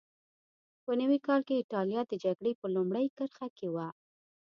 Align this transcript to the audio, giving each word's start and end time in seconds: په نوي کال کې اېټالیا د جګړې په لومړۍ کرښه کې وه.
په 0.83 0.91
نوي 1.01 1.19
کال 1.27 1.41
کې 1.47 1.59
اېټالیا 1.61 2.01
د 2.07 2.13
جګړې 2.23 2.51
په 2.61 2.67
لومړۍ 2.75 3.05
کرښه 3.17 3.47
کې 3.57 3.67
وه. 3.75 3.87